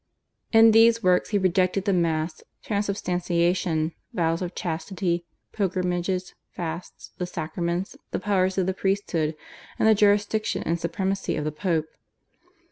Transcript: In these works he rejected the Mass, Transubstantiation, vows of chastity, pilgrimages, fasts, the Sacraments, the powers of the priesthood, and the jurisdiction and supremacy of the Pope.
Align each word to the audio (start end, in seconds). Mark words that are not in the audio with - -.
In 0.51 0.71
these 0.71 1.03
works 1.03 1.29
he 1.29 1.37
rejected 1.37 1.85
the 1.85 1.93
Mass, 1.93 2.41
Transubstantiation, 2.63 3.91
vows 4.13 4.41
of 4.41 4.55
chastity, 4.55 5.27
pilgrimages, 5.51 6.33
fasts, 6.49 7.11
the 7.19 7.27
Sacraments, 7.27 7.95
the 8.09 8.19
powers 8.19 8.57
of 8.57 8.65
the 8.65 8.73
priesthood, 8.73 9.35
and 9.77 9.87
the 9.87 9.93
jurisdiction 9.93 10.63
and 10.65 10.79
supremacy 10.79 11.35
of 11.35 11.43
the 11.45 11.51
Pope. 11.51 11.85